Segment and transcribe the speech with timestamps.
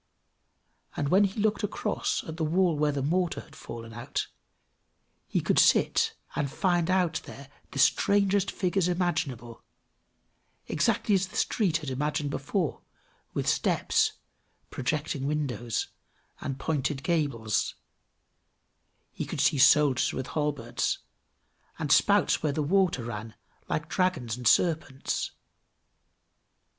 [0.97, 4.29] And when he looked across at the wall where the mortar had fallen out,
[5.27, 9.61] he could sit and find out there the strangest figures imaginable;
[10.65, 12.81] exactly as the street had appeared before,
[13.35, 14.13] with steps,
[14.71, 15.89] projecting windows,
[16.41, 17.75] and pointed gables;
[19.11, 20.97] he could see soldiers with halberds,
[21.77, 23.35] and spouts where the water ran,
[23.69, 25.29] like dragons and serpents.